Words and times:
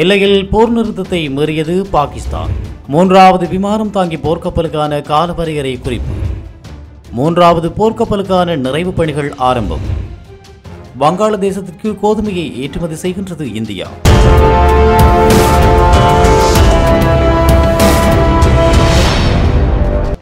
எல்லையில் 0.00 0.48
போர் 0.48 0.70
நிறுத்தத்தை 0.70 1.18
மீறியது 1.28 1.74
பாகிஸ்தான். 1.90 2.52
மூன்றாவது 2.86 3.48
விமானம் 3.48 3.90
தாங்கி 3.90 4.16
போர்க்கப்பலுக்கான 4.16 5.00
காலவரையறை 5.08 5.80
குறிப்பு. 5.80 6.14
மூன்றாவது 7.10 7.68
போர்க்கப்பலுக்கான 7.68 8.56
நிறைவு 8.56 8.92
பணிகள் 8.92 9.30
ஆரம்பம். 9.48 9.84
வங்காளதேசத்திற்கு 11.00 11.92
கோதுமையை 12.02 12.46
ஏற்றுமதி 12.62 12.94
செய்கின்றது 13.02 13.54
இந்தியா. 13.54 13.88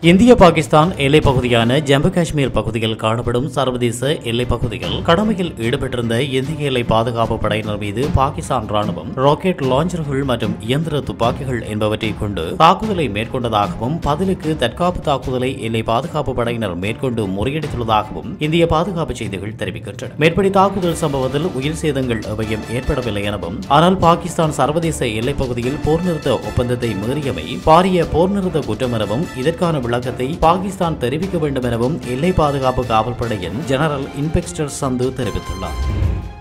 இந்திய 0.03 0.33
பாகிஸ்தான் 0.35 0.91
எல்லைப் 0.97 1.27
பகுதியான 1.27 1.77
ஜம்மு 1.79 2.11
காஷ்மீர் 2.11 2.53
பகுதியில் 2.53 2.95
காணப்படும் 2.97 3.49
சர்வதேச 3.49 3.99
எல்லைப் 4.23 4.49
பகுதியில் 4.49 4.95
கடமையில் 5.03 5.51
ஈடுபட்டிருந்த 5.59 6.15
இந்திய 6.31 6.69
எல்லை 6.69 6.83
பாதுகாப்பு 6.83 7.37
படையினர் 7.39 7.79
மீது 7.79 8.03
பாகிஸ்தான் 8.15 8.69
ராணுவம் 8.69 9.11
ராக்கெட் 9.17 9.63
லாஞ்சர்கள் 9.63 10.23
மற்றும் 10.25 10.55
இயந்திர 10.61 11.01
துப்பாக்கிகள் 11.01 11.61
என்பவற்றை 11.65 12.11
கொண்டு 12.19 12.45
தாக்குதலை 12.57 13.07
மேற்கொண்டதாகவும் 13.09 13.99
பதிலுக்கு 14.01 14.57
தற்காப்பு 14.57 15.03
தாக்குதலை 15.03 15.51
எல்லை 15.61 15.83
பாதுகாப்பு 15.83 16.35
படையினர் 16.35 16.77
மேற்கொண்டு 16.77 17.27
முறியடித்துள்ளதாகவும் 17.37 18.31
இந்திய 18.39 18.67
பாதுகாப்பு 18.67 19.17
செய்திகள் 19.17 19.55
தெரிவிக்கின்றன. 19.59 20.11
மேற்படி 20.17 20.51
தாக்குதல் 20.51 20.99
சம்பவத்தில் 21.03 21.51
உயிர் 21.55 21.79
சேதங்கள் 21.83 22.25
எவையும் 22.33 22.65
ஏற்படவில்லை 22.73 23.25
எனவும் 23.25 23.61
ஆனால் 23.69 23.99
பாகிஸ்தான் 23.99 24.57
சர்வதேச 24.61 25.11
எல்லைப் 25.21 25.39
பகுதியில் 25.39 25.79
போர் 25.85 26.03
நிறுத்த 26.03 26.33
ஒப்பந்தத்தை 26.41 26.93
மீறியமை 27.03 27.47
பாரிய 27.69 28.09
போர் 28.13 28.31
நிறுத்த 28.31 28.67
குற்றம் 28.67 28.93
எனவும் 28.93 29.29
இதற்கான 29.37 29.77
விளக்கத்தை 29.91 30.27
பாகிஸ்தான் 30.41 30.99
தெரிவிக்க 31.05 31.37
வேண்டும் 31.45 31.67
எனவும் 31.69 31.97
எல்லை 32.15 32.33
பாதுகாப்பு 32.33 32.83
காவல்படையின் 32.93 33.59
ஜெனரல் 33.71 34.07
இன்ஸ்பெக்டர் 34.17 34.73
சந்து 34.81 35.07
தெரிவித்துள்ளார். 35.19 35.79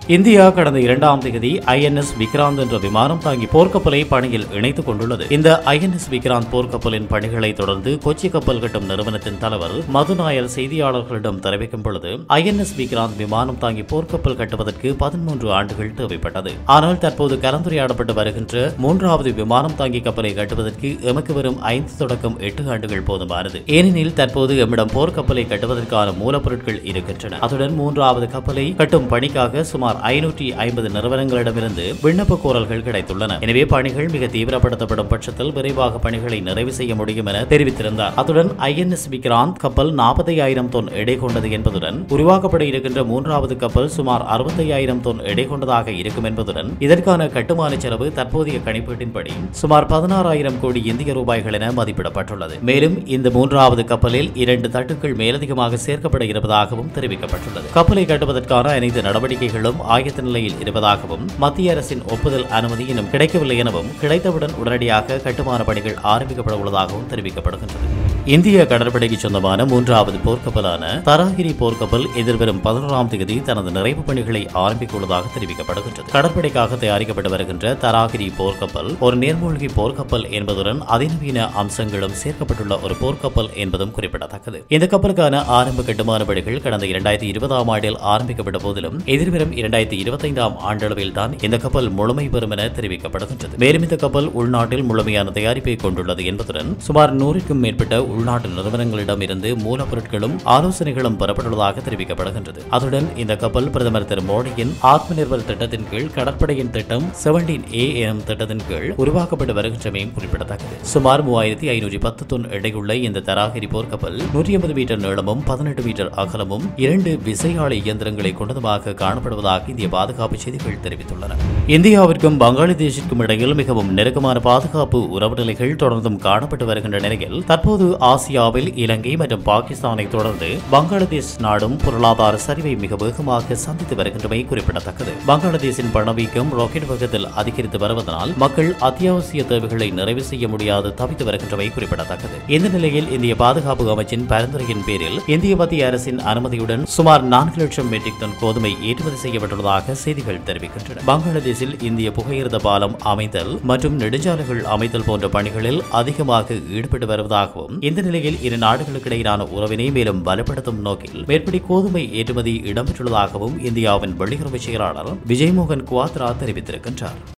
இந்தியா 0.09 0.49
கடந்த 0.49 0.79
இரண்டாம் 0.79 1.19
தேதி 1.19 1.57
ஐஎன்எஸ் 1.57 2.13
விக்ராந்த் 2.19 2.57
என்ற 2.57 2.77
விமானம் 2.77 3.17
தாங்கி 3.17 3.45
போர்க்கப்பலை 3.45 4.05
பணியில் 4.09 4.45
இணைத்துக் 4.51 4.85
கொண்டுள்ளது. 4.85 5.25
இந்த 5.29 5.61
ஐஎன்எஸ் 5.65 6.07
விக்ராந்த் 6.11 6.47
போர்க்கப்பலின் 6.51 7.05
பணிகளை 7.09 7.53
தொடர்ந்து 7.53 7.99
கொச்சி 8.05 8.29
கப்பல் 8.29 8.59
கட்டும் 8.59 8.85
நிறுவனத்தின் 8.85 9.37
தலைவர் 9.37 9.71
மதுநாயர் 9.93 10.49
செய்தியாளர்களிடம் 10.55 11.39
தெரிவிக்கும் 11.39 11.81
பொழுது 11.81 12.07
ஐஎன்எஸ் 12.29 12.73
விக்ராந்த் 12.77 13.15
விமானம் 13.17 13.57
தாங்கி 13.57 13.81
போர்க்கப்பல் 13.81 14.35
கட்டுவதற்கு 14.35 14.93
பதிமூன்று 14.93 15.51
ஆண்டுகள் 15.51 15.93
தேவைப்பட்டது. 15.97 16.49
ஆனால் 16.65 16.97
தற்போது 16.97 17.35
கலந்துரையாடப்பட்டு 17.35 18.13
வருகின்ற 18.13 18.73
மூன்றாவது 18.77 19.33
விமானம் 19.33 19.75
தாங்கி 19.75 19.99
கப்பலை 19.99 20.33
கட்டுவதற்கு 20.33 20.97
எமக்கு 21.01 21.33
வரும் 21.33 21.61
ஐந்து 21.61 21.91
தொடக்கம் 21.97 22.39
எட்டு 22.39 22.69
ஆண்டுகள் 22.69 23.07
போதுமானது. 23.07 23.61
ஏனெனில் 23.65 24.13
தற்போது 24.13 24.65
எம்மிடம் 24.65 24.93
போர்க்கப்பலை 24.95 25.45
கட்டுவதற்கான 25.53 26.13
மூலப்பொருட்கள் 26.25 26.81
இருக்கின்றன. 26.83 27.39
அத்துடன் 27.39 27.75
மூன்றாவது 27.75 28.29
கப்பலை 28.29 28.75
கட்டும் 28.75 29.07
பணிக்காக 29.07 29.63
சுமார் 29.63 29.97
ஐநூற்றி 30.03 30.47
ஐம்பது 30.55 30.89
நிறுவனங்களிடமிருந்து 30.89 31.95
விண்ணப்ப 32.03 32.39
கோரல்கள் 32.43 32.83
கிடைத்துள்ளன. 32.87 33.41
எனவே 33.41 33.65
பணிகள் 33.65 34.07
மிக 34.07 34.25
தீவிரப்படுத்தப்படும் 34.25 35.07
பட்சத்தில் 35.07 35.51
விரைவாக 35.51 35.97
பணிகளை 35.97 36.39
நிறைவு 36.39 36.73
செய்ய 36.73 36.95
முடியும் 36.95 37.25
என 37.25 37.41
தெரிவித்திருந்தார். 37.41 38.13
அத்துடன் 38.15 38.51
ஐஎன்எஸ் 38.59 39.07
விக்ராந்த் 39.09 39.53
கப்பல் 39.53 39.93
நாற்பத்தையாயிரம் 39.93 40.69
தொன் 40.69 40.91
எடை 40.91 41.15
கொண்டது 41.15 41.51
என்பதுடன் 41.51 42.05
உருவாக்கப்பட 42.09 42.61
இருக்கின்ற 42.61 43.03
மூன்றாவது 43.03 43.55
கப்பல் 43.55 43.89
சுமார் 43.89 44.25
அறுபத்தையாயிரம் 44.35 45.01
தொன் 45.01 45.23
எடை 45.23 45.47
கொண்டதாக 45.47 45.91
இருக்கும் 45.91 46.23
என்பதுடன் 46.23 46.75
இதற்கான 46.79 47.27
கட்டுமான 47.27 47.77
செலவு 47.77 48.13
தற்போதைய 48.13 48.59
கணிப்பீட்டின்படி 48.65 49.31
சுமார் 49.51 49.87
பதினாறாயிரம் 49.87 50.59
கோடி 50.61 50.83
இந்திய 50.83 51.13
ரூபாய்கள் 51.13 51.53
என 51.53 51.71
மதிப்பிடப்பட்டுள்ளது. 51.71 52.61
மேலும் 52.61 53.07
இந்த 53.07 53.29
மூன்றாவது 53.29 53.85
கப்பலில் 53.85 54.31
இரண்டு 54.35 54.67
தட்டுக்கள் 54.67 55.15
மேலதிகமாக 55.15 55.77
சேர்க்கப்பட 55.77 56.25
இருப்பதாகவும் 56.25 56.91
தெரிவிக்கப்பட்டுள்ளது. 56.95 57.67
கப்பலை 57.73 58.05
கட்டுவதற்கான 58.05 58.67
அனைத்து 58.69 59.01
நடவடிக்கைகளும் 59.01 59.79
ஆயத்த 59.95 60.25
நிலையில் 60.27 60.59
இருப்பதாகவும் 60.63 61.25
மத்திய 61.43 61.73
அரசின் 61.73 62.03
ஒப்புதல் 62.15 62.47
அனுமதி 62.57 62.85
இன்னும் 62.93 63.09
கிடைக்கவில்லை 63.13 63.57
எனவும் 63.63 63.91
கிடைத்தவுடன் 64.01 64.57
உடனடியாக 64.61 65.21
கட்டுமான 65.27 65.63
பணிகள் 65.63 65.97
ஆரம்பிக்கப்பட 66.13 66.57
உள்ளதாகவும் 66.61 67.09
தெரிவிக்கப்படுகின்றது. 67.13 67.87
இந்திய 68.33 68.65
கடற்படைக்கு 68.71 69.17
சொந்தமான 69.19 69.65
மூன்றாவது 69.65 70.17
போர்க்கப்பலான 70.25 70.83
தராகிரி 71.07 71.51
போர்க்கப்பல் 71.61 72.05
எதிர்வரும் 72.21 72.59
பதினோராம் 72.65 73.07
தேதி 73.07 73.35
தனது 73.41 73.71
நிறைவு 73.77 74.01
பணிகளை 74.01 74.41
ஆரம்பிக்க 74.63 74.97
உள்ளதாக 74.97 75.25
தெரிவிக்கப்படுகின்றது. 75.35 76.09
கடற்படைக்காக 76.11 76.75
தயாரிக்கப்பட்டு 76.75 77.31
வருகின்ற 77.35 77.73
தராகிரி 77.83 78.27
போர்க்கப்பல் 78.39 78.89
ஒரு 78.99 79.17
நீர்மூழ்கி 79.17 79.69
போர்க்கப்பல் 79.77 80.25
என்பதுடன் 80.39 80.81
அதிநவீன 80.95 81.47
அம்சங்களும் 81.61 82.17
சேர்க்கப்பட்டுள்ள 82.23 82.77
ஒரு 82.83 82.95
போர்க்கப்பல் 83.01 83.49
என்பதும் 83.55 83.91
குறிப்பிடத்தக்கது. 83.91 84.61
இந்த 84.67 84.85
கப்பலுக்கான 84.93 85.41
ஆரம்ப 85.59 85.81
கட்டுமான 85.89 86.25
பணிகள் 86.25 86.61
கடந்த 86.61 86.85
இரண்டாயிரத்தி 86.85 87.29
இருபதாம் 87.33 87.67
ஆண்டில் 87.67 87.99
ஆரம்பிக்கப்பட்ட 88.13 88.61
போதிலும் 88.65 88.99
எதிர்வரும் 89.15 89.55
இரண்டாயிரத்தி 89.69 89.97
இருபத்தைந்தாம் 90.03 90.55
ஆண்டளவில் 90.67 91.13
தான் 91.17 91.33
இந்த 91.45 91.55
கப்பல் 91.63 91.87
முழுமை 91.97 92.23
பெறும் 92.33 92.53
என 92.53 92.63
தெரிவிக்கப்படுகின்றது. 92.77 93.53
மேலும் 93.63 93.83
இந்த 93.85 93.97
கப்பல் 94.03 94.27
உள்நாட்டில் 94.39 94.85
முழுமையான 94.89 95.33
தயாரிப்பை 95.35 95.75
கொண்டுள்ளது 95.83 96.23
என்பதுடன் 96.31 96.69
சுமார் 96.85 97.13
நூறுக்கும் 97.19 97.61
மேற்பட்ட 97.63 97.97
உள்நாட்டு 98.13 98.49
நிறுவனங்களிடம் 98.55 99.23
இருந்து 99.25 99.49
மூலப்பொருட்களும் 99.65 100.35
ஆலோசனைகளும் 100.55 101.17
பெறப்பட்டுள்ளதாக 101.21 101.83
தெரிவிக்கப்படுகின்றது. 101.87 102.61
அதுடன் 102.77 103.09
இந்த 103.23 103.35
கப்பல் 103.43 103.69
பிரதமர் 103.75 104.07
திரு 104.11 104.23
மோடியின் 104.31 104.71
ஆத்ம 104.93 105.17
நிர்பர் 105.19 105.45
திட்டத்தின் 105.49 105.85
கீழ் 105.91 106.09
கடற்படையின் 106.17 106.73
திட்டம் 106.77 107.05
செவன்டீன் 107.23 107.67
ஏ 107.81 107.85
எம் 108.07 108.23
திட்டத்தின் 108.29 108.65
கீழ் 108.69 108.89
உருவாக்கப்பட்டு 109.03 109.55
வருகின்றமையும் 109.59 110.15
குறிப்பிடத்தக்கது. 110.17 110.75
சுமார் 110.93 111.25
மூவாயிரத்தி 111.29 111.69
ஐநூற்றி 111.75 112.01
பத்து 112.07 112.25
தொன் 112.33 112.49
எடையுள்ள 112.57 112.97
இந்த 113.07 113.25
தராகிரி 113.29 113.69
போர்க்கப்பல் 113.75 114.19
நூற்றி 114.33 114.57
ஐம்பது 114.59 114.75
மீட்டர் 114.79 115.03
நீளமும் 115.05 115.45
பதினெட்டு 115.51 115.83
மீட்டர் 115.89 116.11
அகலமும் 116.25 116.67
இரண்டு 116.87 117.13
விசையாழி 117.29 117.79
இயந்திரங்களை 117.85 118.33
கொண்டதுமாக 118.41 118.97
காணப்படுவதாக 119.03 119.57
இந்திய 119.67 119.89
பாதுகாப்பு 119.89 120.37
செய்திகள் 120.37 120.77
தெரிவித்துள்ளன. 120.83 121.35
இந்தியாவிற்கும் 121.67 122.39
பங்களாதேஷிற்கும் 122.39 123.19
இடையில் 123.19 123.53
மிகவும் 123.53 123.93
நெருக்கமான 123.93 124.39
பாதுகாப்பு 124.39 125.09
உறவு 125.09 125.35
நிலைகள் 125.35 125.75
தொடர்ந்தும் 125.75 126.19
காணப்பட்டு 126.19 126.65
வருகின்ற 126.65 126.99
நிலையில் 126.99 127.45
தற்போது 127.45 127.97
ஆசியாவில் 127.99 128.77
இலங்கை 128.77 129.15
மற்றும் 129.15 129.43
பாகிஸ்தானை 129.45 130.07
தொடர்ந்து 130.07 130.59
பங்களாதேஷ் 130.69 131.39
நாடும் 131.39 131.75
பொருளாதார 131.75 132.39
சரிவை 132.47 132.77
மிக 132.77 132.95
வேகமாக 132.95 133.55
சந்தித்து 133.55 133.95
வருகின்றமை 133.95 134.45
குறிப்பிடத்தக்கது. 134.45 135.11
பங்களாதேஷின் 135.27 135.91
பணவீக்கம் 135.91 136.49
ராக்கெட் 136.49 136.87
வேகத்தில் 136.87 137.27
அதிகரித்து 137.27 137.77
வருவதனால் 137.77 138.35
மக்கள் 138.35 138.75
அத்தியாவசிய 138.79 139.43
தேவைகளை 139.43 139.89
நிறைவு 139.91 140.23
செய்ய 140.23 140.47
முடியாது 140.47 140.93
தவித்து 140.97 141.23
வருகின்றமை 141.23 141.73
குறிப்பிடத்தக்கது. 141.73 142.37
இந்த 142.47 142.67
நிலையில் 142.67 143.11
இந்திய 143.11 143.35
பாதுகாப்பு 143.35 143.87
அமைச்சின் 143.95 144.27
பரிந்துரையின் 144.27 144.85
பேரில் 144.85 145.19
இந்திய 145.27 145.55
மத்திய 145.55 145.87
அரசின் 145.87 146.19
அனுமதியுடன் 146.19 146.85
சுமார் 146.85 147.23
நான்கு 147.23 147.57
லட்சம் 147.57 147.89
மெட்ரிக் 147.89 148.19
டன் 148.19 148.37
கோதுமை 148.39 148.77
ஏற்றுமதி 148.81 149.15
செய்யப்பட்டுள்ளதாக 149.49 149.95
செய்திகள் 150.03 150.41
தெரிவிக்கின்றன. 150.47 151.03
பங்களாதேஷில் 151.09 151.75
இந்திய 151.87 152.09
புகையிரத 152.17 152.57
பாலம் 152.65 152.95
அமைத்தல் 153.11 153.53
மற்றும் 153.69 153.95
நெடுஞ்சாலைகள் 153.99 154.61
அமைத்தல் 154.75 155.05
போன்ற 155.05 155.27
பணிகளில் 155.35 155.81
அதிகமாக 155.99 156.57
ஈடுபட்டு 156.77 157.07
வருவதாகவும் 157.11 157.77
இந்த 157.89 157.99
நிலையில் 158.07 158.39
இரு 158.47 158.57
நாடுகளுக்கிடையிலான 158.65 159.47
உறவினை 159.57 159.87
மேலும் 159.97 160.21
பலப்படுத்தும் 160.25 160.81
நோக்கில் 160.87 161.25
மேற்படி 161.31 161.61
கோதுமை 161.69 162.03
ஏற்றுமதி 162.19 162.55
இடம்பெற்றுள்ளதாகவும் 162.71 163.57
இந்தியாவின் 163.69 164.15
வெளியுறவு 164.21 164.61
செயலாளர் 164.67 165.11
விஜய்மோகன் 165.31 165.85
குவாத்ரா 165.91 166.29
தெரிவித்திருக்கின்றார். 166.43 167.19